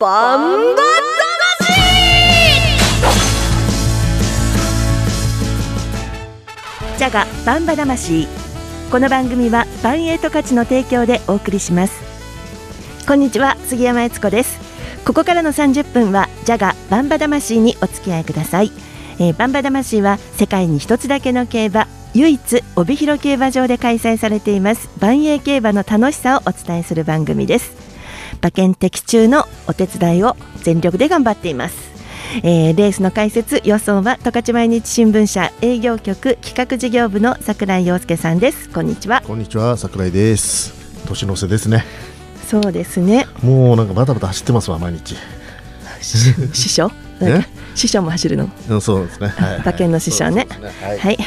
[0.00, 0.82] バンバ
[6.96, 8.28] ジャガバンバ魂。
[8.92, 12.00] この番組はバンエイト価値の提供でお送りします。
[13.08, 14.60] こんにちは杉山悦子です。
[15.04, 18.70] ここからの30分はジャガバンバ魂にお付き合いください、
[19.18, 27.87] えー、バンバ魂は世界に一つだけの競馬唯一帯広競馬場で開催されています万栄競馬の楽しさをお伝えする番組です。
[28.40, 31.88] 馬券的中のお手伝いを全力で頑張っています。
[32.42, 38.68] えー、レースの解説予想は十勝毎日新聞社営業局企画事業部の櫻井陽介さんです。
[38.68, 39.22] こんにちは。
[39.26, 39.76] こんにちは。
[39.76, 41.06] 櫻井です。
[41.06, 41.84] 年の瀬ですね。
[42.46, 43.26] そうですね。
[43.42, 45.16] もうなんかバタバタ走ってますわ毎日。
[46.00, 46.90] 師匠？
[47.78, 48.80] 師匠も走るの？
[48.80, 49.28] そうですね。
[49.28, 50.44] はい、馬券の師匠ね。
[50.44, 50.48] ね
[50.82, 51.18] はい、はい、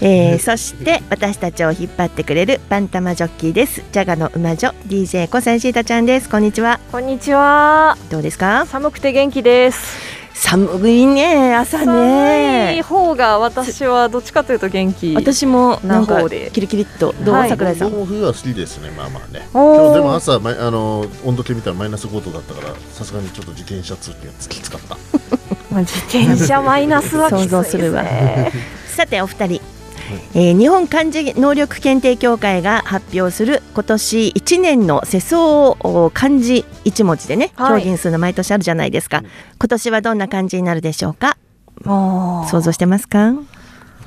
[0.00, 3.82] えー、 そして私たちを引っ張ってくれるバンタマジョッキーです。
[3.92, 6.28] ジャガの馬女 DJ 小西シータちゃんです。
[6.28, 6.80] こんにちは。
[6.90, 7.96] こんにちは。
[8.10, 8.66] どうですか？
[8.66, 10.22] 寒くて元気です。
[10.34, 24.96] 寒いね朝ね寒い方が私はどっちかというと元気私もなんかキリキリっとどう、はい、桜井さん僕冬は好きですねまあまあね今日でも朝あの温度計見たらマイナス5度だったからさすがにちょっと自転車通勤はきつかった
[25.80, 28.04] 自転車マイナスは想像するわ
[28.96, 29.60] さてお二人。
[30.34, 39.22] えー、日本漢字能力検定協会が発表する今年1年の世相漢字1文字でね、表現するの毎年あるじゃないですか、
[39.58, 41.38] 今年はどんな漢字になるでしょうか？
[41.84, 43.32] 想像してますか？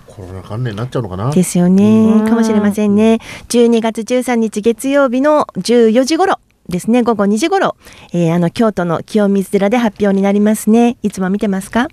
[0.06, 1.32] コロナ関連になっちゃうのかな？
[1.32, 2.22] ですよね。
[2.30, 3.20] かもしれませんね。
[3.50, 7.04] 12月13日月曜日の14時頃ですね。
[7.04, 7.76] 午後2時頃、
[8.14, 10.98] えー、あの京都の清水寺で発表になりますね。
[11.04, 11.88] いつも見てますか？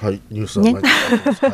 [0.00, 0.80] はい、ニュースはね、は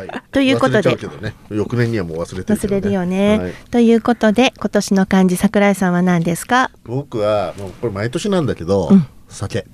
[0.05, 0.89] い、 ということで、
[1.21, 6.71] ね、翌年にはもう忘れてる、ね、忘れるよね、はい、ということで今年の漢字桜井さんは何ですか？
[6.83, 9.67] 僕はもうこれ毎年なんだけど、うん、酒。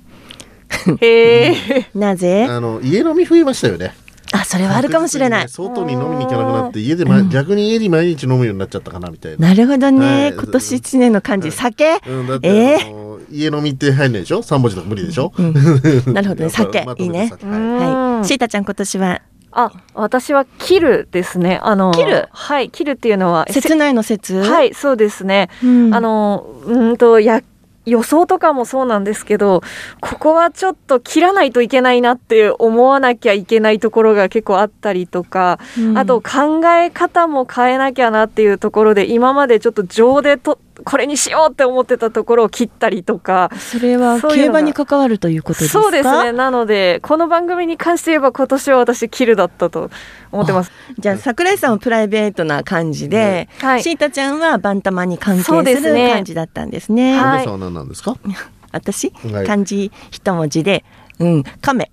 [1.93, 2.45] なぜ？
[2.49, 3.93] あの家飲み増えましたよね
[4.35, 9.47] あそれはあるかもしれない、ね、外に飲みに行かなくなって家で、ま、逆に家に毎日飲むようになっちゃったかなみたいな。
[9.49, 13.05] なるほどね、はい、今年一年の漢字酒、うん、えー？
[13.31, 14.43] 家飲みって入んないでしょ？
[14.43, 15.53] 三文字とか無理でしょ、うん、
[16.13, 16.49] なるほどね。
[16.49, 16.85] 酒。
[16.97, 17.31] いいね。
[17.41, 18.27] はい。
[18.27, 19.21] シータちゃん今年は？
[19.51, 21.59] あ、私は切るですね。
[21.63, 22.27] あの、切る？
[22.31, 23.45] はい、切るっていうのは。
[23.49, 24.41] 切ないの切？
[24.41, 25.49] はい、そうですね。
[25.63, 27.41] うん、あの、うんと、や、
[27.85, 29.61] 予想とかもそうなんですけど、
[30.01, 43.49] ここはちょっと切らないといけないなって思わなきゃいけないところが結構あったりとか、うん、あと考え方も変えなきゃなっていうところで、今までちょっと情でとこれにしようって思ってたところを切ったりとか。
[43.57, 45.81] それは競馬に関わるということですか？
[45.81, 46.31] そうですね。
[46.33, 49.89] なのでこの番組に関して言えば今年は私切るだったと
[50.31, 50.71] 思ってます。
[50.99, 57.17] じゃあ桜井さんはプライベートな感じで、はい、シータちゃんはバンタマに関係する感じだったんですね。
[57.17, 58.17] はい、さんは何なんですか？
[58.71, 59.11] 私、
[59.45, 60.83] 漢字一文字で。
[61.19, 61.43] うん。
[61.61, 61.91] 亀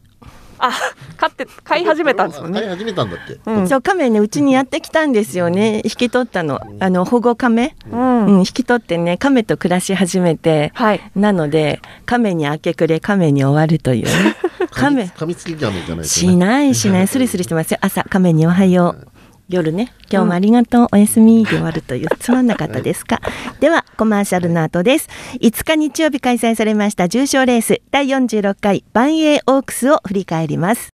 [0.65, 0.71] あ、
[1.17, 2.61] 飼って飼い始めたんですよね。
[2.61, 3.39] 飼い始めたんだっけ？
[3.50, 5.83] うん、そう亀ねうちにやってきたんですよね。
[5.84, 6.61] 引き取ったの。
[6.78, 14.06] あの保護亀、うん、うん、引き取ってね亀と暮らし始めて、はい、なので亀に明け暮れ亀に終わるという。
[14.62, 14.71] ね。
[14.71, 17.09] 亀噛みつきじゃない、ね、しないしない。
[17.09, 17.72] スリスリしてます。
[17.72, 19.09] よ朝亀におはよう。
[19.48, 19.92] 夜ね。
[20.10, 23.20] 今日もありがとう、うん、おやすみで終わるというつまんなかったですか？
[23.60, 25.08] ではコマーシャルの後です。
[25.41, 30.88] 5日日曜日開催されました重賞レース第46回万栄オークスを振り返ります。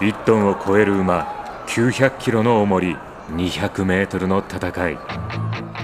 [0.00, 2.96] 1トンを超える馬900キロの重り
[3.30, 4.98] 200メートルの戦い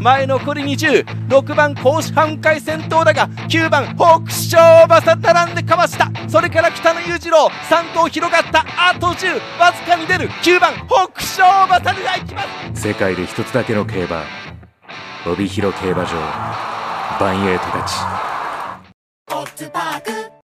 [0.01, 6.11] 前残り206番甲子半回戦闘だが9番北勝馬さ並んでかわした。
[6.29, 8.65] それから北野裕次郎3頭広がった。
[8.79, 10.29] あと10わずかに出る。
[10.29, 12.43] 9番北勝馬さがいきま
[12.75, 12.83] す。
[12.89, 14.23] 世界で一つだけの競馬
[15.27, 16.11] 帯広競馬場
[17.19, 17.95] バンエイトたち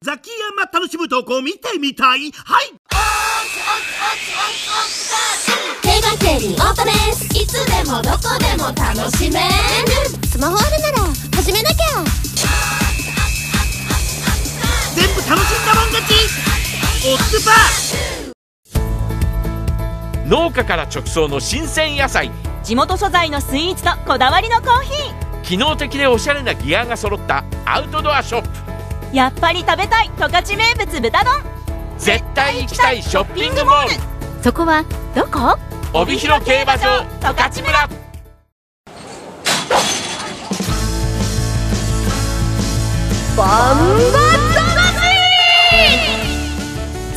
[0.02, 2.32] ザキヤマ楽しむ投稿見てみたい。
[2.32, 2.74] はい。
[5.82, 6.74] 競馬競輪オ
[7.40, 9.46] いつでもどこでも楽しめる。
[10.28, 10.98] スマホあるなら
[11.38, 12.04] 始めなきゃ。
[14.94, 16.14] 全部楽しんだもん勝ち。
[17.08, 22.30] オッズパー農家から直送の新鮮野菜。
[22.62, 25.42] 地元素材のスイーツとこだわりのコーヒー。
[25.44, 27.46] 機能的でおしゃれなギアが揃った。
[27.64, 29.16] アウトドアショップ。
[29.16, 31.42] やっぱり食べたい十勝名物豚丼。
[31.98, 33.94] 絶対行きたいショッピングモール。
[34.44, 34.84] そこは
[35.16, 35.58] どこ？
[35.92, 37.90] 帯広競馬場十勝村。
[43.36, 44.20] バンバ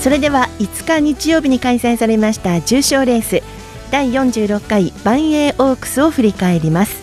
[0.01, 3.41] それでは5日日曜日に開催されました重賞レース
[3.93, 7.02] 第46回万栄オークスを振り返ります。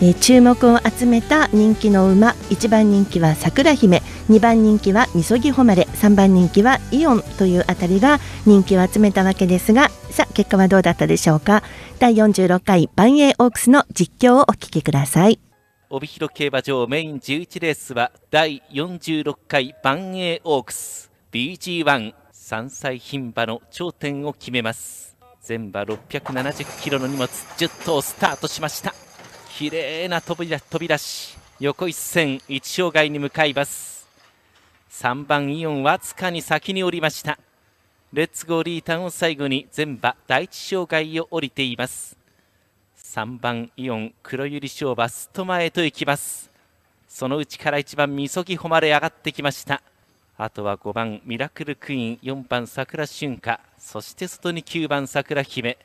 [0.00, 11.62] えー、注目を集めた人気の馬1番人気は桜姫2番人気はみそぎ誉れ3番人気はイオンというあたりが人気を集めたわけですがさあ結果はどうだったでしょうか？
[11.98, 15.38] 第46回万栄オークスの実況をお聞きください。
[15.90, 21.10] 帯広競馬場メイン11レースは第46回万栄オークス。
[21.32, 22.14] BG13
[22.68, 25.16] 歳牝馬の頂点を決めます。
[25.40, 28.94] 全馬670キロの荷物10頭スタートしました。
[29.56, 34.08] 綺麗な飛び飛び出し横一線一障害に向かいます。
[34.90, 37.38] 3番イオンわずかに先に降りました。
[38.12, 42.16] レッツゴーリーターンを最後に全馬第一障害を降りています。
[42.98, 46.50] 3番イオン黒百合賞馬スト前へと行きます。
[47.08, 49.82] そのうちから1番みそぎ誉れ上がってきました。
[50.36, 53.60] あとは5番ミラクルクイーン4番桜春夏。
[53.78, 55.78] そして外に9番桜姫。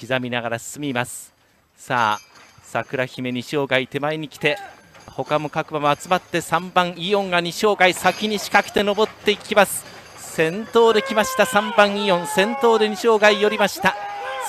[0.00, 1.34] 刻みながら進みます。
[1.76, 2.35] さあ
[2.66, 4.58] 桜姫2生涯手前に来て
[5.06, 9.84] 他も各馬も集まって3番イオンが2生涯先に仕掛けて登っていきます。
[10.16, 12.26] 先頭で来ました3番イオン。
[12.26, 13.96] 先頭で2生涯寄りました。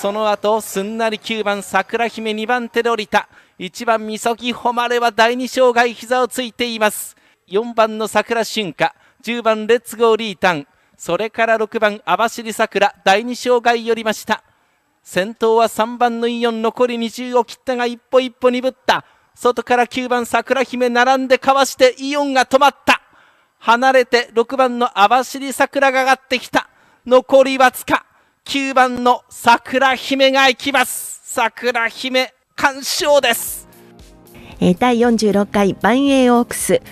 [0.02, 3.28] その後すんなり9番桜姫2番手で降りた。
[3.58, 7.16] 1番みそぎ誉れは第2生涯膝をついています。
[7.48, 8.92] 4番の桜春夏。
[9.24, 10.66] 10番レッツゴーリータン。
[10.96, 12.94] それから6番網走桜。
[13.04, 14.42] 第2生涯寄りました。
[15.10, 19.06] 先頭は3番のイオン残り20を切ったが一歩一歩鈍った。
[19.34, 23.00] 外から9番桜姫並んでかわしてイオンが止まった。
[23.58, 26.68] 離れて6番の網走桜が上がってきた。
[27.06, 28.04] 残りわずか。
[28.44, 31.22] 9番の桜姫が行きます。
[31.24, 33.66] 桜姫完勝です。
[34.60, 36.82] えー、第46回万栄オークス、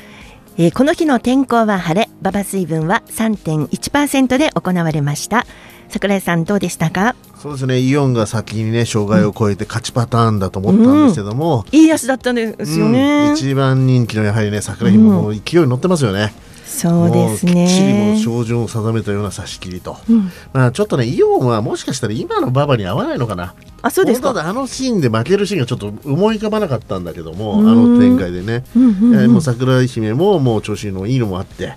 [0.56, 2.08] えー、この日の天候は晴れ。
[2.22, 5.44] 馬場水分は3.1%で行われました。
[5.90, 7.14] 桜井さんどうでしたか？
[7.38, 7.80] そうですね。
[7.80, 16.32] イオンが先にね障害を超えて勝ちパターンだと思ったんですけども、うん、いい足だったんですよね、うん、一番人気のやはりね桜姫も勢いに乗ってますよね、
[16.64, 17.66] そうですね。
[17.66, 23.54] きっちりも照準を定めたような差し切りと、うん、まあちょっとねイオンはもしかしたら今の馬場に合わないのかな。
[23.82, 24.30] あそうですか。
[24.30, 31.74] あのシーンで負けるシーンがちょっと思い浮かばなかったんだけどもあの展開でね、うんうんうん、もう桜井姫ももう調子のいいのもあって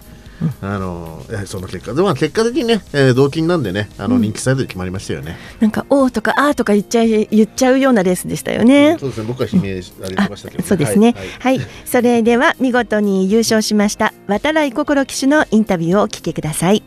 [0.62, 1.94] あのその結果。
[1.94, 9.27] でも結果的にね、えー、同金なんでねあの人気サイドで決まりましたよね、うん、なんか「お」とか「あ」とか言っちゃい言っちゃうようなレースでしたよね、うん、そうですね。
[9.27, 16.83] 僕は悲鳴あげてましたけど、ね、そうですね、はい、はい、それでは見事に優勝しました渡来心騎手のインタビューをお聞きください。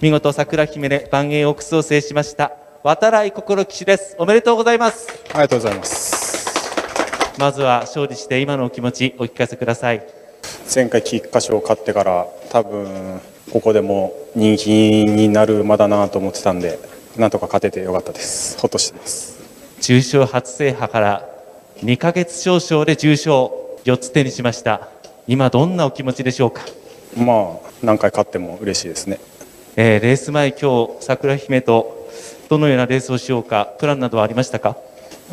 [0.00, 2.52] 見事桜姫で万栄オークスを制しました
[2.82, 4.16] 渡来心騎手です。
[4.18, 5.08] おめでとうございます。
[5.30, 6.30] ありがとうございます。
[7.38, 10.19] まずは勝利して今のお気持ちお聞かせください
[10.72, 13.20] 前回菊花賞を勝ってから多分
[13.52, 14.70] ここでも人気
[15.04, 16.78] になる馬だなと思ってたんで
[17.16, 18.58] なんとか勝ててよかったです。
[18.60, 19.40] ほっとしてます。
[19.80, 21.28] 重賞初制覇から
[21.82, 24.88] 2ヶ月少々で重賞4つ手にしました。
[25.26, 26.62] 今どんなお気持ちでしょうか？
[27.16, 29.18] まあ何回勝っても嬉しいですね、
[29.74, 32.08] えー、レース前今日桜姫と
[32.48, 34.76] どのようなレースをしようかプランなどはありましたか？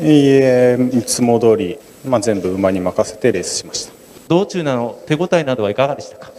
[0.00, 3.97] いいえいつも通り、まあ、全部馬に任せてレースしました
[4.28, 6.30] 道中の手応えなどはいかがでしたか？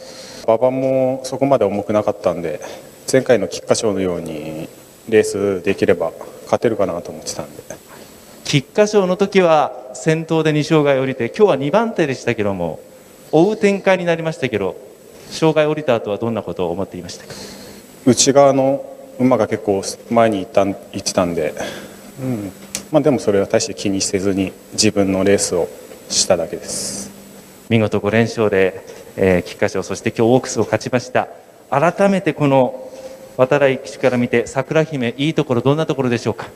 [0.45, 2.62] 馬場もそこまで重くなかったんで
[3.12, 4.69] 前回の菊花賞のように
[5.09, 6.12] レースできれば
[6.45, 7.63] 勝てるかなと思ってたんで。
[8.45, 12.80] 菊花賞の時は先頭で2勝が降りて今日は2番手でしたけども
[13.31, 14.75] 追う展開になりましたけど
[15.30, 17.33] 障害降りた後はどんなことを思っていましたか？
[18.06, 18.84] 内側の
[19.19, 21.53] 馬が結構前に行った行ってたんで、
[22.22, 22.51] うん。
[22.91, 25.67] まあ、でもそれは大して気にせずに自分のレースを
[26.10, 27.12] しただけです
[27.70, 28.84] 見事5連勝で、
[29.16, 31.28] えー、菊花賞そして今日オークスを勝ちました。
[31.70, 32.90] 改めてこの
[33.38, 36.48] 渡来騎手から見て桜姫いいところどんなところでしょうか？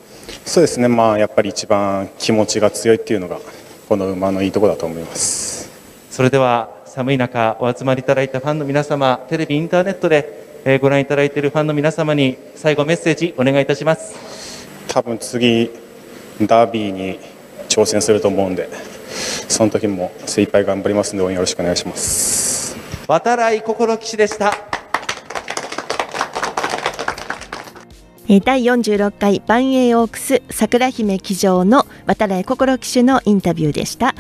[0.44, 0.88] そうですね。
[0.88, 3.40] まあやっぱり一番気持ちが強いっていうのが
[3.88, 5.70] この馬のいいところだと思います。
[6.10, 14.68] それでは寒い中お集まりいただいたファンの皆様テレビインターネットで、えー、ご覧いただいているファンの皆様に最後メッセージお願いいたします。
[14.88, 15.70] 多分次
[16.42, 17.20] ダービーに
[17.70, 18.68] 挑戦すると思うんで
[19.48, 22.76] その時も精一杯頑張りますので応援よろしくお願いします。
[23.08, 24.54] 渡来心騎士でした
[28.46, 34.16] 第46回万栄オークス桜姫騎乗の渡来心騎手のインタビューでした、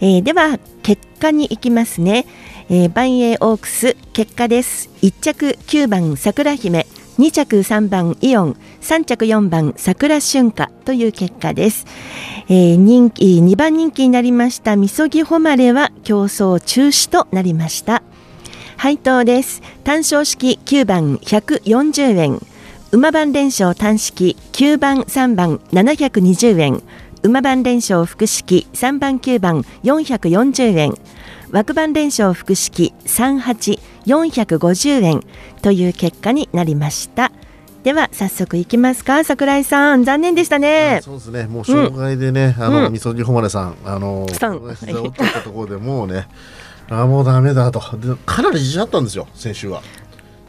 [0.00, 2.26] えー、では結果に行きますね、
[2.68, 4.90] えー、万栄オークス結果です。
[5.02, 6.86] 1着9番桜姫。
[7.20, 11.84] 2着3番イオン3着4番桜春夏という結果です、
[12.48, 18.02] えー、人気2番人気になりましたみそぎ誉れは競争中止となりました。
[18.78, 19.60] 配当です。
[19.84, 22.40] 単勝式9番140円。
[22.92, 26.82] 馬番連勝単式9番3番720円。
[27.22, 30.94] 馬番連勝複式3番9番440円。
[31.50, 35.22] 枠番連勝複式38450円
[35.62, 37.32] という結果になりました。
[37.82, 40.04] では早速いきますか桜井さん。
[40.04, 41.00] 残念でしたね。
[41.02, 41.46] そうですね。
[41.46, 42.92] もう障害でね、あの、うん。
[42.92, 44.74] みそぎ誉さんあの膝を折
[45.08, 46.28] ったところでもうね
[46.90, 47.80] あもうダメだと。
[47.96, 49.82] でかなり自信あったんですよ先週は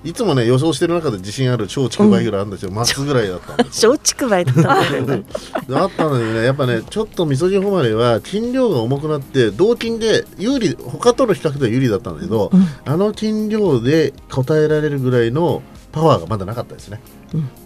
[0.03, 3.91] いつもね予想してる中で自信ある超竹梅ぐらいあるんですよ、マックぐらいだったんですよ。
[4.01, 5.20] 松竹梅だったんだ
[5.81, 12.51] あったのにねやっぱねちょっとみそぎ誉れは筋量が重くなって同筋で有利他との比較では有利だったんだけど、
[12.86, 17.01] あの筋量で応えられるぐらいのパワーがまだなかったですね。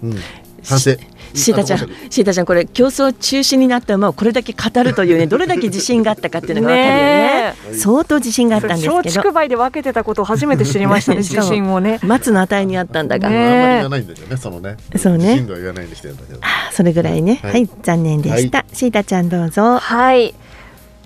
[0.03, 0.15] うん、
[0.63, 0.91] 反省。
[1.35, 7.55] シータちゃんシータちゃんこれ競争中止になった馬をこれだけ語るというね どれだけ自信があったかっていうのが分かるよね。
[7.71, 8.89] ね相当自信があったんです。
[8.89, 11.99] 松けど竹梅で分けてたことを初めて知りましたねしかも自信をね。
[12.03, 14.77] 松の値にあったんだが、ねあんまり言わないんだけどね、そのね。
[14.97, 15.25] そうね。
[15.25, 16.39] 自信度は言わないにしてるんだけど。
[16.71, 17.39] それぐらいね。
[17.43, 19.77] は、はいい残念でした、シータちゃんどうぞ。
[19.77, 20.33] はい。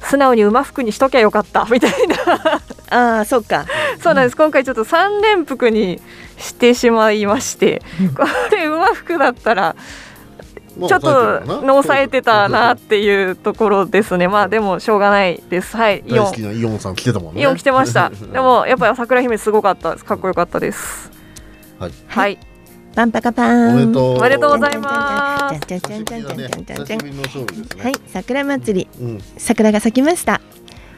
[0.01, 1.67] 素直に馬服にしときゃよかった。
[1.69, 2.62] みたいな。
[2.89, 3.65] ああそうか。
[4.01, 4.38] そうなんです。
[4.38, 6.01] 今回ちょっと三連服に
[6.38, 7.81] してしまいまして、
[8.15, 9.75] これ馬服だったら
[10.88, 14.27] ちょっと抑えてたなっていうところですね。
[14.27, 15.75] まあでもしょうがないです。
[15.75, 16.59] はいイオン。
[16.59, 17.41] イオンさん来てたもんね。
[17.41, 18.09] イオン来てました。
[18.33, 20.05] でもやっぱり桜姫すごかったです。
[20.05, 21.12] かっこよかったです。
[21.79, 22.38] はい、はい。
[22.95, 23.69] パンパカパン。
[23.69, 24.17] おめでとう。
[24.17, 25.59] おめでとうございます。
[25.67, 26.98] じゃんじゃじゃじゃじゃじゃじゃ。
[27.83, 28.43] はい、桜。
[28.43, 28.88] 祭り、
[29.38, 30.41] 桜が咲きました。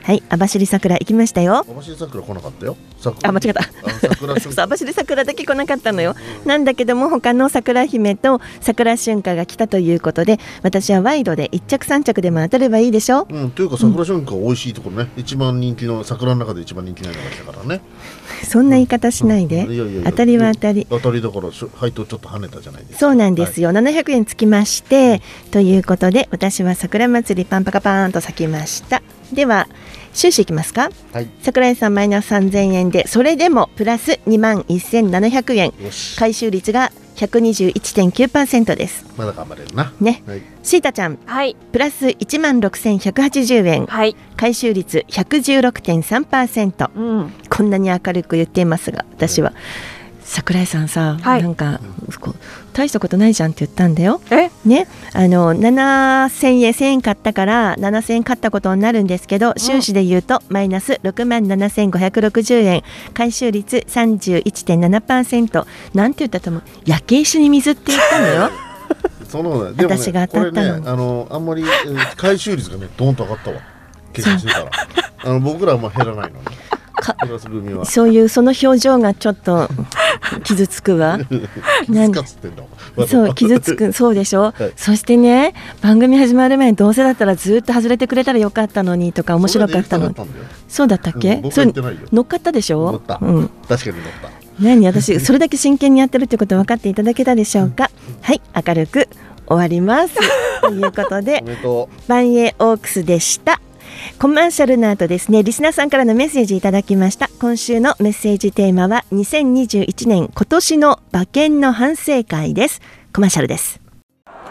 [0.03, 1.65] はい網走桜行きましたよ。
[1.67, 2.75] 網走桜来なかったよ。
[3.00, 3.29] 桜。
[3.29, 3.62] あ間違った。
[4.63, 6.15] 網走桜だけ来なかったのよ。
[6.46, 13.27] なんだけども他の桜姫と桜春夏が来たということで私はワイドで一着三着でも当たればいいでしょ。
[13.29, 17.81] うん、というか桜春夏美味しいところね、一番人気の桜の中で一番人気ないのが来たからね。
[18.43, 19.67] そんな言い方しないで。
[20.05, 20.88] 当たりは当たり。
[20.89, 23.00] 当たりだからしょ配当ちょっと跳ねたじゃないですか。
[23.00, 29.01] そうなんですよ、700円つきまして、ということで私は桜祭りパンパカパーンと咲きました
[29.33, 29.67] では
[30.13, 30.89] 収支いきますか。
[31.13, 31.29] はい。
[31.41, 35.73] 桜井さんマイナス3000円でそれでもプラス2万1700円。
[36.17, 39.05] 回収率が121.9%です。
[39.17, 39.93] まだ頑張れるな。
[40.00, 40.23] ね。
[40.25, 40.41] はい。
[40.63, 41.17] シータちゃん。
[41.25, 41.55] はい。
[41.71, 43.85] プラス1万6180円。
[43.85, 44.15] はい。
[44.35, 47.33] 回収率116.3%うん。
[47.50, 49.53] こんなに明るく言っていますが私は。
[50.23, 51.43] 桜井さんさ、はい。
[51.43, 51.79] なんか
[52.19, 52.35] こう
[52.71, 54.21] 大したことないじゃんって言ったんだよ。
[54.31, 54.49] え？
[54.65, 62.83] ね、あの7000円1000円買ったから7000円買ったことになるんですけど収支で言うとマイナス6万7560円。
[63.13, 66.63] 回収率31.7%なんて言ったと思う？
[66.85, 68.49] 焼け石に水って言ったのよ。
[69.27, 70.69] そのね、でもね、私が当たったの。
[70.69, 73.57] これね、あの、あんまり、えー回収率がね、ドーンと上がったわ。
[74.11, 74.69] 計算してたら。
[75.23, 76.45] あの、僕らはまあ減らないのね。
[77.01, 77.85] かプラス組は。
[77.85, 79.69] そういうその表情がちょっと
[80.44, 81.20] 傷つくわ。
[81.89, 82.13] なん。
[83.08, 83.91] そう傷つく。
[83.94, 84.72] そうでしょ、はい。
[84.75, 90.13] そしてね番組始まる前にどうせだったらずっと外れてくれたらよかったのにとか面白かったの。
[90.68, 91.74] そうだったっけ、うん僕それ
[92.12, 93.01] 乗っかったでしょ？
[93.22, 93.50] うん。
[93.68, 94.30] 確かに乗った。
[94.60, 94.86] 何？
[94.88, 97.89] 私それだけ真剣にやってるってこと分かっていただけたでしょうか？
[98.22, 99.08] はい明るく
[99.48, 100.15] 終わります。
[100.62, 101.44] ということで
[102.08, 103.60] 万栄オークスでした
[104.20, 105.43] コマーシャルの後ですね。
[105.43, 107.29] リスナーさんからのメッセージいただきました。
[107.39, 112.81] 今週のメッセージテーマは2021年今年の馬券の反省会です。
[113.13, 113.79] コマーシャルです。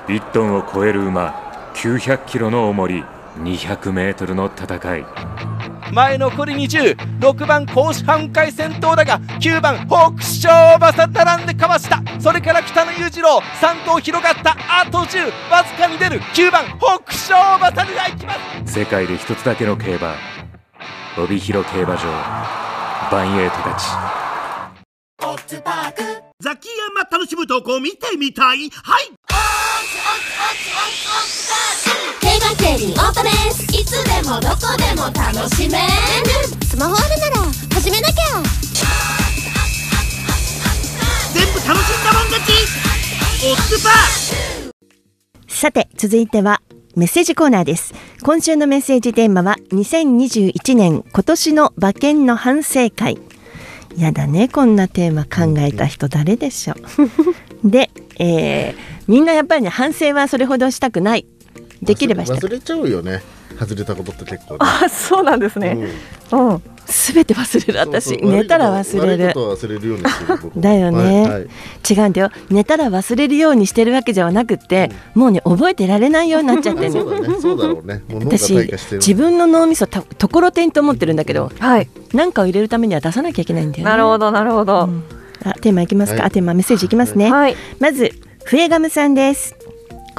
[0.09, 3.04] 1トンを超える馬900キロの重り
[3.38, 5.04] 200メートルの戦い。
[5.92, 12.00] 前残り206番甲子半回先頭だが9番北勝馬さ並んでかわした。
[12.20, 18.35] それから北野裕次郎3頭広がったあと10わずかに出る9番北勝馬さが行きま
[18.66, 18.73] す。
[18.73, 20.14] 世界で一つだけの競馬
[21.18, 22.02] 帯広競馬場
[23.11, 23.87] バンエイトたち。
[26.42, 28.70] ザキヤマ楽しむとこ見てみたい？
[28.70, 29.11] はい
[32.21, 35.87] 競馬競輪オートレースいつでもどこでも楽しめる
[36.67, 38.43] スマホあるなら始めなきゃ
[41.33, 42.52] 全部楽しんだもん勝ち
[43.47, 44.73] オッパー
[45.49, 46.61] さて続いては
[46.97, 47.95] メッセージコーナーです。
[48.23, 53.17] 今週のメッセージテーマは2021年今年の馬券の反省会。
[53.97, 56.75] やだねこんなテーマ考えた人誰でしょ
[57.62, 57.69] う。
[57.71, 61.26] で、えーみんなやっぱりね反省はそれほどしたくない。
[61.82, 63.22] できればしたく忘れちゃうよね。
[63.58, 64.58] 外れたことって結構ね。
[64.60, 65.88] あそうなんですね。
[66.30, 66.62] うん。
[66.86, 68.04] すべて忘れる私。
[68.10, 71.48] そうそう寝たら忘れ悪いることは忘れるようにして だよね、はいはい。
[71.90, 72.30] 違うんだよ。
[72.50, 77.00] 寝たら忘れるようにしてるわけじゃなくって、もうね覚えてられないようになっちゃってるの。
[77.00, 77.36] そうだね。
[77.40, 78.02] そうだろうね。
[78.08, 78.98] もう脳が私退化してる。
[78.98, 81.88] 自分の脳みそたところてんと思ってるんだけどはい。
[82.14, 83.90] 何かを入れるためには出さなきゃいけないんだよね。
[83.90, 84.88] なるほどなるほど、
[85.44, 88.12] あテーマいきますか、はいあテーマメッセージいきますね、はいまず
[88.44, 89.54] 笛ガムさんです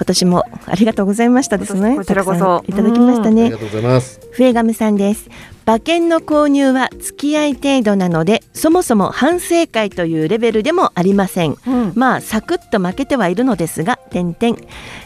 [0.01, 1.96] 今年もありがとうございましたですね。
[1.96, 3.44] こちらこそいただきましたね。
[3.44, 4.20] ありがとうございます。
[4.32, 5.30] フエガムさんです。
[5.66, 11.56] 馬券の購入は付き合い程度なので、そもそも反省会というレベルでもありません。
[11.68, 14.58] うんまあサクッと負けてはいるのですが、点々。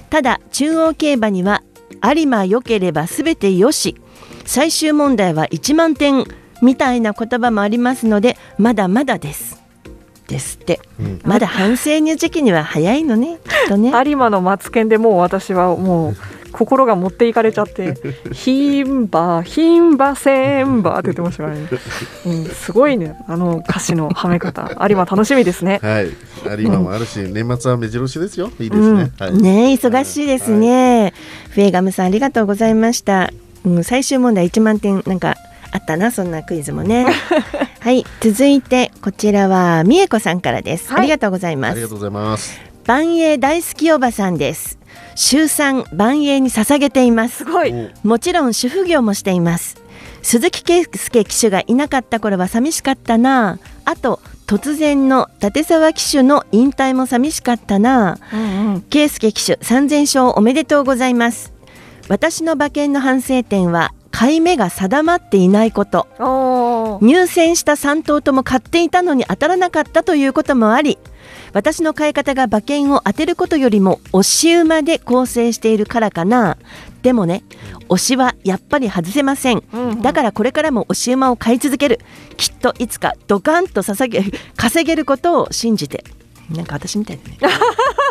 [0.10, 1.62] ただ中央競馬には
[2.02, 3.96] 有馬良ければすべてよし。
[4.46, 6.24] 最終問題は1万点
[6.62, 9.65] みたいな言葉もありますので、まだまだです。
[10.28, 10.80] ですって。
[11.00, 13.92] うんまだ反省の時期には早いのね、きっとね。
[14.06, 16.16] 有馬のマツケンでもう私はもう
[16.56, 17.96] 心が持っていかれちゃって
[18.32, 21.68] 「ヒンバヒンバセンバ」って言ってましたからね、
[22.26, 26.10] うん、すごいねあの歌詞のはめ方有馬楽しみですねはい。
[26.58, 28.52] 有馬もあるし、年末は目白押しですよ。
[28.60, 29.12] いいですね。
[29.20, 29.34] はい。
[29.34, 31.14] ねえ忙しいですね、
[31.50, 33.32] フェーガムさんありがとうございました、
[33.66, 35.36] うん、最終問題1万点なんか
[35.76, 37.06] あったなそんなクイズもね。
[37.82, 41.00] はい続いてこちらは美恵子さんからです、はい。
[41.00, 41.72] ありがとうございます。
[41.74, 42.62] ありがとうございます。
[42.86, 44.80] 万栄大好きおばさんです。
[45.16, 47.40] 週3万栄に捧げています。
[47.40, 47.74] すごい。
[47.74, 48.08] お。
[48.08, 49.76] もちろん主婦業もしています。
[50.22, 53.60] 鈴木圭介騎手がいなかった頃は寂しかったな。
[53.84, 58.18] あと突然の立沢騎手の引退も寂しかったな。
[58.32, 58.82] うんうん。
[58.84, 61.54] 圭介騎手3000勝おめでとうございます。
[62.08, 66.08] 私の馬券の反省点は買い目が定まっていないこと。
[67.02, 70.98] 入選した3頭とも買っていたのに当たらなかったということもあり
[71.52, 76.58] 私の買い方が馬券を当てることよりも押し馬で構成しているからかな。
[77.02, 77.44] でもね
[77.90, 79.64] 推しはやっぱり外せません。
[79.74, 80.02] うんうん。
[80.02, 82.00] だからこれからも押し馬を買い続ける。
[82.38, 84.24] きっといつかドカンと捧げ
[84.56, 86.06] 稼げることを信じて
[86.50, 87.38] なんか私みたいだね。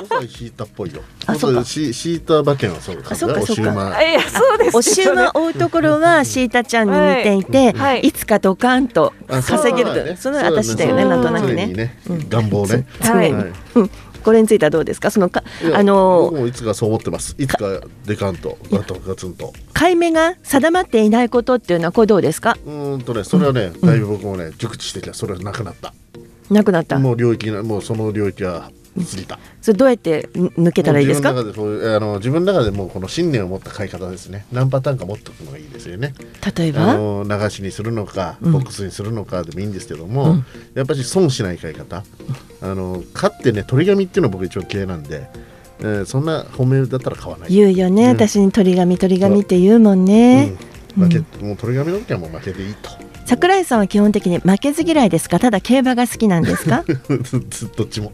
[0.09, 1.03] 今回シータっぽいよ。
[1.27, 1.65] あそうか。
[1.65, 3.11] シシータ馬券はそうか。
[3.13, 3.71] あそうかそうか。
[3.71, 8.01] お馬あいやそうです押し馬を追うところはシータちゃんに似ていて、はい。
[8.01, 10.17] い、つかドカンとあそう稼げるとね。
[10.17, 11.97] その私だよねそうなんとなく常ね
[12.29, 12.87] 願望ね。
[13.01, 13.35] はい。
[14.25, 15.11] これについてはどうですか？
[15.11, 17.37] そのかあの僕もいつかそう思ってます。
[17.39, 19.53] いつかデカンとガトガツンと。
[19.75, 22.57] 買い目が定まっていないことっていうのはこれどうですか？
[22.65, 25.13] うーんとね、それはね、だいぶ僕もね、熟知してきた。
[25.13, 25.93] それはなくなった。
[26.55, 29.41] なくなったもう領域な、もうその領域は過ぎた。
[29.61, 31.33] それどうやってん抜けたらいいですか？
[31.33, 34.47] 自分の中であの自分の中でもうこの信念を持った買い方ですね。
[34.53, 36.15] 何パターンか持っておくのがいいですよね。
[36.57, 36.93] 例えば？
[36.93, 42.05] あの流しにするのか、ボックスにするのかでもいいんですけども、やっぱり損しない買い方。
[42.63, 45.29] あの買ってね、鳥紙っていうのは僕一応嫌いなんで、
[45.81, 47.53] えーそんな本命だったら買わない。
[47.53, 50.53] 言うよね、うん私に鳥紙鳥紙って言うもんね、
[50.97, 52.91] うん、負け、もう鳥紙の時はもう負けていいと。
[53.27, 55.39] 桜井さんは基本的に負けず嫌いですか？
[55.39, 56.85] ただ競馬が好きなんですか？
[57.77, 58.13] どっちも。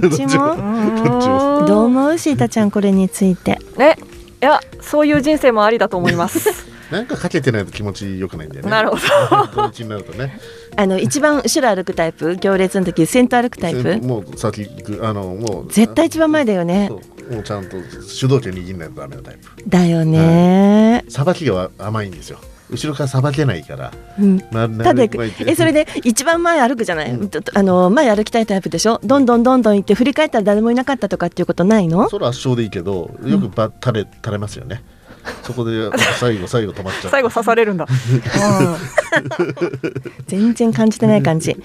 [0.00, 0.56] どっちも？
[1.04, 1.64] どっちも。
[1.66, 2.18] どう思う？
[2.18, 3.96] シータちゃんこれについてね
[4.40, 6.48] いやそういう人生もありだと思います
[6.90, 8.70] なんかかけてないと気持ち良くないんだよね。
[8.70, 9.46] なるほど。
[9.54, 10.38] 土日になるとね。
[10.76, 12.36] あの一番後ろ歩くタイプ？
[12.36, 13.98] 行列の時先頭歩くタイプ？
[13.98, 16.90] もう先行くあのもう絶対一番前だよね
[17.30, 19.48] もうちゃんと主導権握んないとダメなタイプ。
[19.66, 22.38] だよね、さばきが甘いんですよ。
[22.72, 23.92] 後ろからさばけないから。
[24.18, 24.38] うん。
[24.50, 27.30] ななただえそれで一番前歩くじゃない、うん。
[27.54, 29.00] あの前歩きたいタイプでしょ？
[29.04, 32.08] どんどんどんどん行って振り返ったら誰もいなかったとかっていうことないの？
[32.08, 34.82] それは圧勝でいいけど、よくば垂れ垂れますよね。
[35.44, 37.10] そこで 最後最後止まっちゃう。
[37.12, 37.86] 最後刺されるんだ。
[40.26, 41.56] 全然感じてない感じ、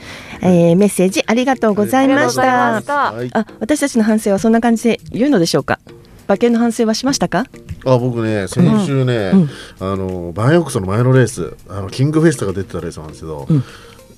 [0.41, 2.71] えーメッセージありがとうございました。
[2.73, 3.11] ました。
[3.13, 3.29] はい。
[3.33, 5.79] あ私たちの反省はそんな感じで言うのでしょうか？
[6.27, 7.45] 馬券の反省はしましたか？
[7.85, 9.49] あ僕ね先週ね、うん。
[9.79, 13.63] あのバンヨックスの前のレースあのキングフェスタが出てたレースなんですけど、うん。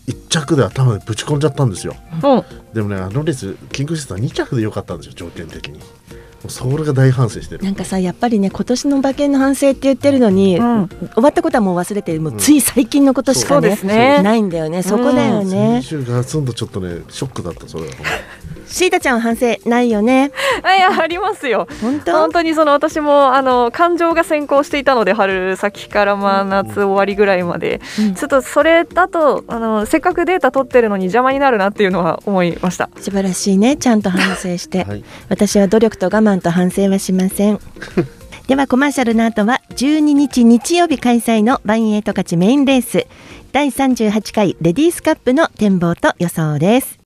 [0.07, 1.95] 一着で頭でぶち込んじゃったんですよ。
[2.11, 2.15] う。
[2.15, 2.43] ん
[2.73, 5.77] でもねあのレースキングフェスタ2着で良かったんですよ条件的に。
[5.77, 7.63] もうそれが大反省してる。
[7.63, 10.87] なんかさやっぱりね今年の馬券の反省って言ってるのに、うん。
[10.87, 14.23] 終わったことはもう忘れてもうつい最近のことしかね,、ですね。
[14.23, 14.81] ないんだよね。
[14.81, 15.81] そこだよね。
[15.81, 17.93] 先、週ガツンとちょっとねショックだったそれは
[18.69, 20.31] シータちゃんは反省ないよね。
[20.63, 21.67] あいやありますよ。
[21.81, 22.11] 本当？
[22.13, 28.15] 本当にその私もあの感情が先行していたので春先からまあ夏終わりぐらいまで、うん。
[28.15, 32.89] ちょっとそれだとあのせっかくデータ取ってるのに邪魔になるなっていうのは思いました。
[32.97, 33.75] 素晴らしいね。
[33.75, 35.03] ちゃんと反省して、はい。
[35.29, 37.59] 私は努力と我慢と反省はしません。
[38.47, 43.05] ではコマーシャルの後は12日日曜日開催のバンエイト勝ちメインレース。
[43.51, 46.98] 第38回レディースカップの展望と予想です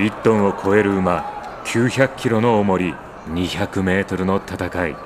[0.00, 2.94] 1トンを超える馬900キロの重り
[3.28, 4.96] 200メートルの戦い。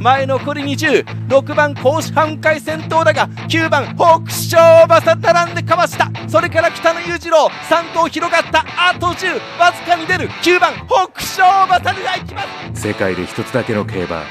[0.00, 6.10] 前残り206番甲子半回先頭だが9番北勝馬さ並んでかわした。
[6.28, 8.64] それから北野裕次郎3頭広がった。
[8.76, 10.28] あと10わずかに出る。
[10.28, 12.42] 9番北勝馬さが行きま
[12.74, 12.82] す。
[12.88, 14.22] 世界で一つだけの競馬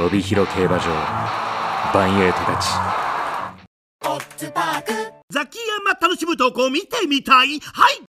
[0.00, 0.84] 帯広競馬場
[1.94, 2.68] バンエイトたち
[5.32, 7.58] ザキヤマ楽しむとこ見てみたい。
[7.72, 8.02] はい。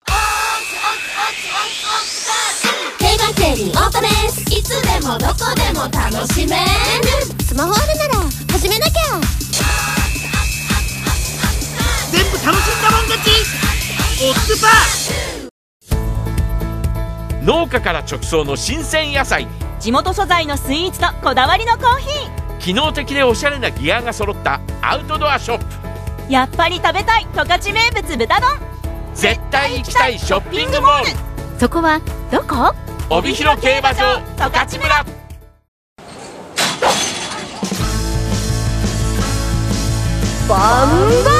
[2.98, 6.64] 競馬競輪オートレースいつででもどこでも楽しめる。
[7.44, 8.14] スマホあるなら
[8.50, 9.20] 始めなきゃ。
[12.10, 13.28] 全部楽しんだもん勝ち。
[14.24, 19.46] オッズパー農家から直送の新鮮野菜。
[19.78, 22.58] 地元素材のスイーツとこだわりのコーヒー。
[22.60, 25.89] 機能的でおしゃれなギアが揃ったアウトドアショップ
[26.30, 28.50] やっぱり食べたい十勝名物豚丼。
[29.14, 31.06] 絶対行きたいショッピングモール。
[31.58, 32.72] そこはどこ？
[33.10, 35.04] 帯広競馬場十勝村。
[40.48, 41.30] バンバ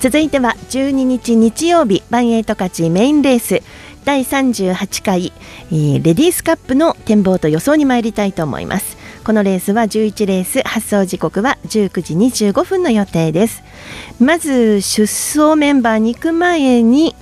[0.00, 3.62] 続いては12日日曜日バンエイト勝ちメインレース。
[4.04, 5.32] 第38回、
[5.70, 8.96] えーレディースカップの展望と予想に参りたいと思います
[9.28, 12.14] このレースは11レース発送時刻は19時
[12.48, 13.62] 25分の予定です。
[14.18, 17.14] まず出走メンバーに行く前に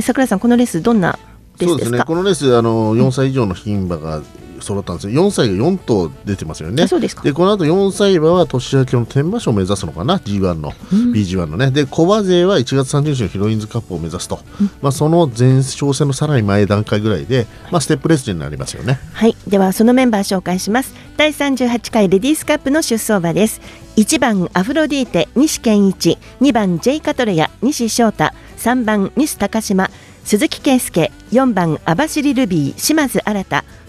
[0.00, 1.18] 桜井さんこのレースどんな
[1.58, 1.98] レーそうですね。
[1.98, 4.22] スでかこのレースあの4歳以上の牝馬が
[4.64, 5.22] 揃ったんですよ。
[5.22, 6.82] 4歳が4頭出てますよね。
[6.82, 11.70] あそうでこの後4歳馬は年明けの天馬賞を目指すのかな？G1 の、BG1 のね。
[11.70, 14.40] で小馬勢は1月30日のヒロインズカップを目指すと、
[14.82, 18.98] まあ、その前哨戦のさらに前段階ぐらいで、まあ、ステップレースになりますよね。
[19.12, 19.36] はい。
[19.46, 20.94] ではそのメンバー紹介します。
[21.16, 23.60] 第38回レディースカップの出走馬です。
[23.96, 26.18] 1番アフロディーテ西健一。
[26.40, 28.32] 2番ジェイカトレヤ西翔太。
[28.58, 29.90] 3番ミス高島。
[30.24, 31.12] 鈴木圭介。
[31.32, 33.44] 4番網走ルビー島津新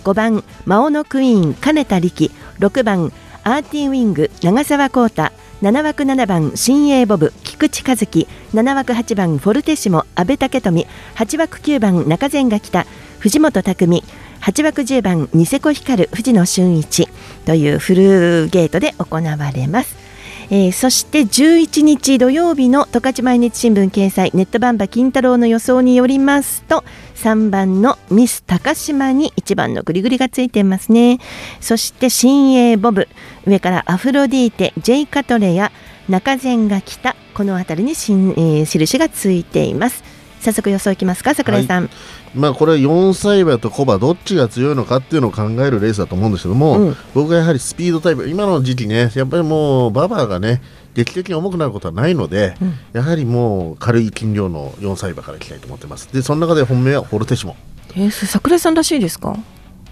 [0.05, 2.29] 5番魔王のクイーン金田力。
[2.59, 3.11] 6番
[3.43, 5.31] アーティウィング長澤浩太。
[5.63, 8.27] 7枠7番新鋭ボブ菊池和樹。
[8.53, 10.87] 7枠8番フォルテシモ阿部武富。
[11.15, 12.85] 8枠9番中前が北
[13.17, 14.03] 藤本匠。
[14.41, 17.09] 8枠10番ニセコ光藤野俊一。
[17.47, 20.04] というフルゲートで行われます。
[20.49, 26.83] えーそして11日土曜日の十勝毎日新聞掲載ネットバンバ金太郎の予想によりますと
[27.15, 31.19] 3番のミス高島に1番のグリグリがついてますね。
[31.61, 33.07] そして新鋭ボブ
[33.45, 35.71] 上からアフロディーテジェイカトレや
[36.07, 40.14] 中禅が来たこの辺りに新、えー印がついています。
[40.45, 41.89] 早速予想いきますか桜井さん、
[42.35, 46.95] まあこれは4歳馬と小馬どっちが強いのかっていうのを考えるレースだと思うんですけども、うん。
[47.13, 48.29] 僕はやはりスピードタイプ。
[48.29, 50.61] 今の時期ねやっぱりもうババアがね
[50.93, 52.55] 劇的に重くなることはないので、
[52.93, 57.55] やはりもう軽い斤量の4歳馬からいきたいと思ってますでその中で本命はフォルテシモ
[57.97, 58.73] えー、桜井さん。
[58.75, 59.37] らしいですか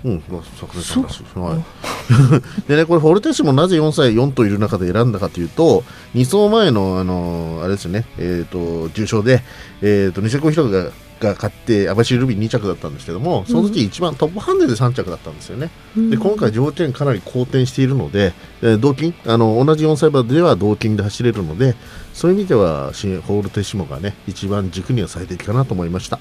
[0.06, 1.63] うん、まあ桜井さんらしいはい。
[2.68, 5.84] でねこれフォルテシモなぜ4歳4頭いる中で選んだかというと
[6.16, 8.06] 2走前のあのあれですよね。
[8.18, 9.42] えっ、と重賞で
[9.82, 10.92] えっ、とニセコヒロが
[11.24, 21.76] が勝って網走ルビー2着だったんですけどもその時一番トップハンデで3着だったんですよね、で今回条件かなり好転しているので、えー同金あの同じ4歳馬では同金で走れるので
[22.13, 26.20] そういう意味では新フォルテシモがね一番軸には最適かなと思いました。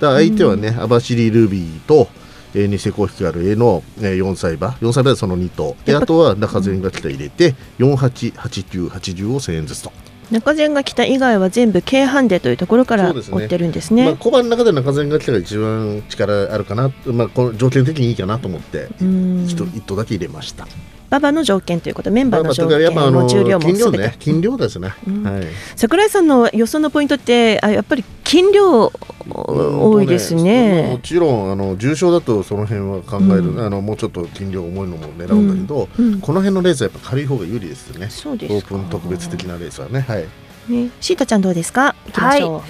[0.00, 2.08] だ相手はね、網走ルビーと
[2.54, 5.76] えー、ニセコヒカルへの、えー、4歳馬4歳馬でその2頭。
[5.84, 9.92] であとは中前が来た入れて488980を1000円ずつと、
[10.30, 14.04] 中前が来た以外は全部軽ハンデというところから追ってるんですね。
[14.04, 18.88] まあ、小判の中で中前が来たが一番力あるかな、まあ、この条件的にいいかなと思って
[19.46, 20.66] 一頭だけ入れました
[21.10, 25.22] 馬場の条件ということメンバーの条件も重量もすべて、ね斤量ですね、うん。
[25.22, 25.46] はい。
[25.74, 28.92] 桜井さんの予想のポイントってあやっぱり斤量
[29.30, 30.98] 多いですまあねも。
[30.98, 33.60] ちろんあの重症だとその辺は考える、うん。
[33.60, 36.12] あのもうちょっと斤量重いのも狙うんだけど、うん。
[36.14, 36.20] うん。
[36.20, 38.08] この辺のレースはやっぱ軽い方が有利ですよね。
[38.10, 38.74] そうですか。
[38.74, 40.00] オープン特別的なレースはね。
[40.00, 40.26] はい。
[40.70, 41.94] ね、シータちゃんどうですか？
[42.06, 42.60] 行きましょう。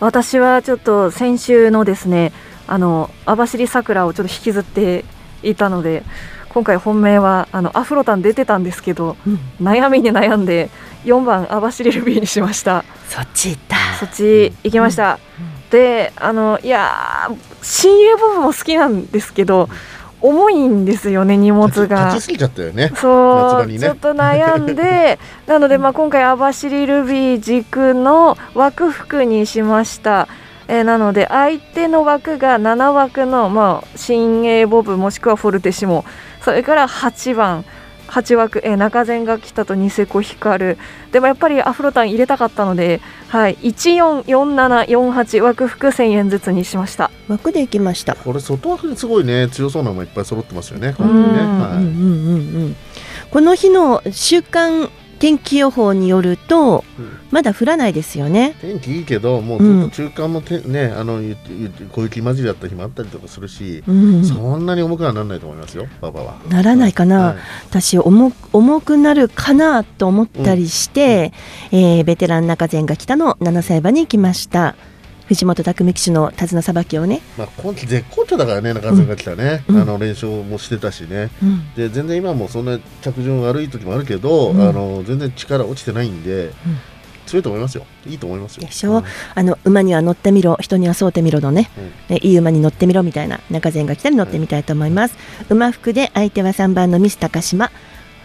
[0.00, 2.32] 私はちょっと先週のですね
[2.66, 5.04] あの網走桜をちょっと引きずって
[5.42, 6.04] いたので
[6.50, 9.38] 今回本命はあのアフロタン出てたんですけど、うん。
[9.60, 10.70] 悩みに悩んで
[11.04, 12.84] 4番網走ルビーにしました。
[13.08, 13.76] そっち行った。
[13.98, 15.18] そっち行きました、
[15.70, 19.68] であのいやー新鋭ボブも好きなんですけど
[20.20, 22.06] 重いんですよね荷物が。
[22.06, 22.92] 立ちすぎちゃったよね。
[22.96, 23.78] そう、ね。
[23.78, 30.28] ちょっと悩んで なのでまあ今回網走ルビー軸の枠服にしました。
[30.68, 36.04] えーなので相手の枠が7枠の、まあ、新鋭ボブもしくはフォルテシモ
[36.42, 37.64] それから8番
[38.08, 40.78] 8枠、えー中前が来たとニセコヒカル
[41.12, 47.10] でもやっぱりアフロタン入れたかったので、はい、144748枠服1000円ずつにしました。
[47.28, 48.14] 枠で行きました。
[48.14, 51.88] これ外枠ですごいね強そうなのもいっぱい揃ってますよねこうんれね、うんはいうんうんう
[52.68, 52.76] ん。
[53.30, 57.18] この日の週間天気予報によると、うん。
[57.30, 58.54] まだ降らないですよね。
[58.60, 61.20] 天気いいけどもうずっと中間もて、ねあの
[61.92, 64.24] 小雪混じりだった日もあったりとかするし、うん。
[64.24, 66.36] そんなに重くはならないと思いますよ馬場は。
[66.48, 67.20] ならないかな。
[67.20, 67.36] はい。
[67.68, 71.32] 私重く重くなるかなと思ったりして、
[71.70, 74.74] えーベテラン中前が来たの7歳馬に行きました
[75.28, 79.76] 藤本匠騎手の手綱さばきをね、まあ、今季絶好調だからね中津が来たね、うん。
[79.76, 81.74] あの連勝もしてたしね、うん。
[81.74, 84.68] で全然今もそんな着順悪い時もあるけど、うん。
[84.68, 86.52] あの全然力落ちてないんで、
[87.26, 87.84] 強いと思いますよ。
[88.06, 88.66] いいと思いますよ。
[88.66, 91.70] でしょ、あの馬には乗ってみろ人にはそうてみろのね,、
[92.08, 95.16] ねいい馬に乗ってみろみたいな中前が来たら乗ってみたいと思います、
[95.50, 97.70] 馬服で相手は3番のミス高島。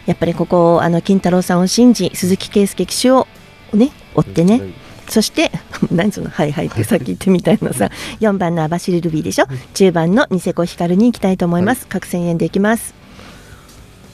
[0.05, 3.27] やっぱりここあの金太郎さんを信じ鈴木圭介騎手を
[3.73, 4.61] ね追ってね、
[5.09, 5.51] そして
[5.91, 7.89] 何その「はいはい」ってさっき言ってみたいなさ
[8.19, 12.93] 4番の網走ルビーでしょ？10番のニセコ光に行きたいと思います、各千円でいきます。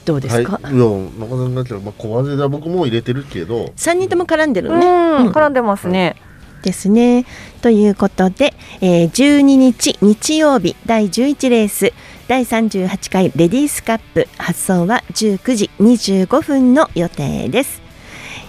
[0.05, 3.65] どうですか、はい、いや中津が来たら、まあ、小技では僕も入れてるけど。
[3.75, 6.15] 3人とも絡んでるね、うん絡んでますね。
[6.63, 7.25] ですね。
[7.61, 11.93] ということで、えー12日日曜日第11レース。
[12.27, 14.27] 第38回レディースカップ。
[14.37, 17.81] 発送は19時25分の予定です。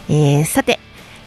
[0.08, 0.80] えーさて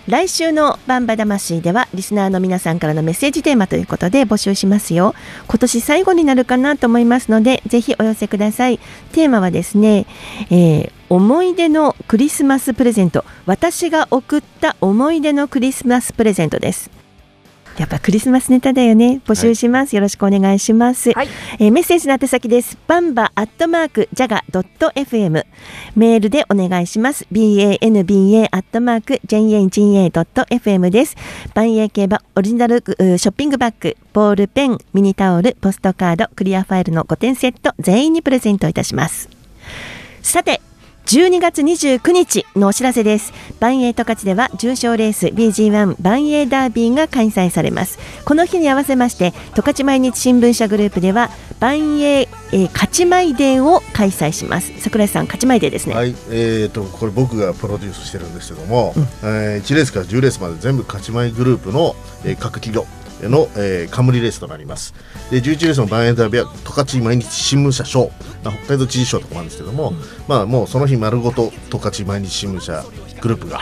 [0.08, 5.16] 来週のバンバ魂ではリスナーの皆さんからのメッセージテーマということで募集しますよ。
[5.48, 8.80] 今年最後になるかなと思いますのでぜひお寄せください。
[9.14, 10.06] テーマはですね、
[10.50, 13.24] えー思い出のクリスマスプレゼント。
[13.46, 17.03] 私が送った思い出のクリスマスプレゼントです。
[17.78, 19.22] やっぱクリスマスネタだよね。
[19.26, 22.78] 募集します、よろしくお願いします、えーメッセージの宛先です。
[22.88, 25.44] バンバアットマークジャガドット FM
[25.96, 27.26] メールでお願いします。
[27.32, 31.16] banba アットマーク janga ドット FM です
[31.56, 39.30] 万英競馬オリジナルショッピングバッグボールペンミニタオルポストカードクリアファイルの5点セット全員にプレゼントいたします。
[40.22, 40.62] さて
[41.06, 43.34] 12月29日のお知らせです。
[43.60, 48.00] 万栄十勝では重賞レース BG1 万栄ダービーが開催されます。
[48.24, 54.72] この日に合わせまして、十勝毎日新聞社グループでは万栄、えー、勝ち前デーを開催します。
[54.80, 55.94] 桜井さん、勝ち前デーですね。
[55.94, 62.88] はい、えー、とこれ僕がプロデュースしてるんですけども、えー1レースから10レースまで全部勝ち前グループの、えー各企業
[63.30, 64.94] の、えー、冠レースとなります。
[65.32, 68.12] で11レースのバンエンタビは十勝毎日新聞社賞。
[68.44, 69.94] まあ北海道知事賞とかもあるんですけども、
[70.28, 72.84] まあもうその日丸ごと十勝毎日新聞社
[73.22, 73.60] グループが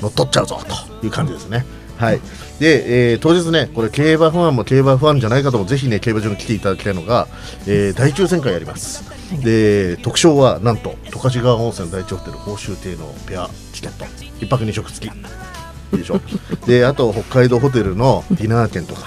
[0.00, 0.58] 乗っ取っちゃうぞ
[1.00, 1.64] という感じですね。
[1.96, 2.20] はい、
[2.58, 7.28] で、えー当日ね、これ競馬ファンも競馬ファンじゃない方もぜひね競馬場に来ていただきたいのが、
[7.66, 9.04] えー大抽選会やります。
[9.42, 14.06] で特賞はなんと十勝川温泉第一ホテル報酬亭のペアチケット。
[14.40, 15.43] 一泊二食付き
[15.92, 16.20] でしょ。
[16.66, 19.02] であと北海道ホテルのディナー券とか、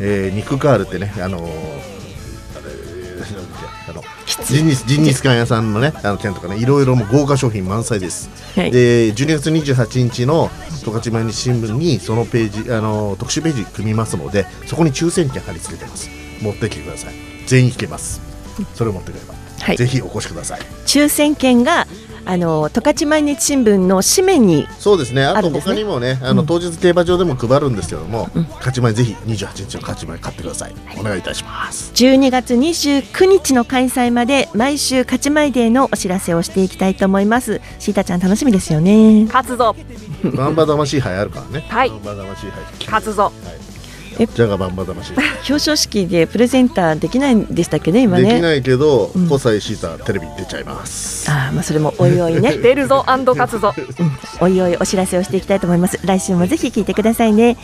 [0.00, 1.96] えー肉カールってねあのー
[3.88, 4.02] あの
[4.44, 8.70] ジンギスジンギスカン屋さんのねあの券とかねいろいろもう豪華商品満載です、はい。
[8.70, 10.50] で12月28日の
[10.84, 16.10] 十勝毎日新聞にそのページあの特集ページ組みますのでそこに抽選券貼り付けてます。
[16.42, 17.14] 持ってきてください。
[17.46, 18.20] 全員引けます。
[18.74, 19.76] それを持ってくれば、はい。
[19.76, 20.60] ぜひお越しください。
[20.86, 21.86] 抽選券が
[22.28, 25.24] あの十勝毎日新聞の紙面にそうですね。
[25.24, 30.74] あと他にもねあの当日競馬場でも配るんですけども、勝ち前ぜひ28日の勝ち前買ってください。
[30.98, 31.92] お願いいたします。
[31.94, 37.60] 12月29日の開催まで毎週勝ち前デーのお知らせをしていきたいと思います。
[37.78, 39.24] シータちゃん楽しみですよね。
[39.26, 39.76] 勝つぞ。
[40.36, 41.64] バンバ魂杯あるからね。
[41.68, 41.90] はい。
[41.90, 42.86] バンバ魂杯。
[42.86, 43.32] 勝つぞ
[44.18, 48.24] ジャガバンバ魂杯表彰式でプレゼンターできないんでしたっけね今ね。
[48.24, 51.30] できないけど、小西シータテレビ出ちゃいます。
[51.30, 52.56] あーまあそれもおいおいね。
[52.62, 53.74] 出るぞ勝つぞ。
[54.40, 55.98] おいおいお知らせをしていきたいと思います。
[56.04, 57.56] 来週もぜひ聞いてくださいね、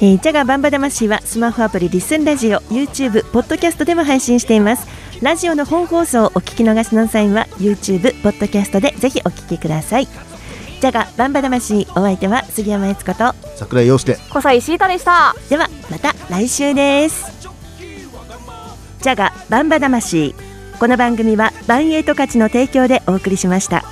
[0.00, 5.00] えー、ジャガバンバ魂はスマホアプリリスンラジオ YouTube ポッドキャストでも配信しています。
[5.22, 10.29] ラジオの本放送をお聞き逃しの際は YouTube ポッドキャストでぜひお聞きください
[10.80, 14.16] ジャガバンバ魂お相手は杉山悦子と桜井陽介。
[14.30, 15.34] 小西シータでした。
[15.48, 17.40] ではまた来週です。
[19.02, 20.34] ジャガバンバ魂
[20.78, 23.82] この番組はバンエイト価値の提供でお送りしました